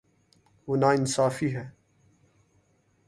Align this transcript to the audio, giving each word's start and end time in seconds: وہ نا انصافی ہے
وہ 0.67 0.75
نا 0.77 0.89
انصافی 0.91 1.49
ہے 1.55 1.65